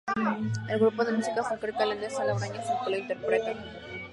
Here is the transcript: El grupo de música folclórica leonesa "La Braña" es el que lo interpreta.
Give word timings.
El 0.67 0.79
grupo 0.79 1.05
de 1.05 1.11
música 1.13 1.43
folclórica 1.43 1.85
leonesa 1.85 2.25
"La 2.25 2.33
Braña" 2.33 2.59
es 2.59 2.69
el 2.71 2.77
que 2.85 2.89
lo 2.89 2.97
interpreta. 2.97 3.53